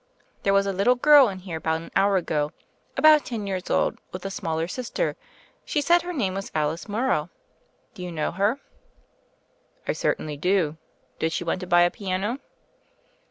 [0.41, 2.53] "There was a little girl in here about an hour ago,
[2.97, 5.15] about ten years old, with a smaller sister.
[5.63, 7.29] She said her name was Alice Morrow.
[7.93, 8.59] Do you know her?"
[9.87, 10.77] "I certainly do.
[11.19, 12.39] Did she want to buy a piano?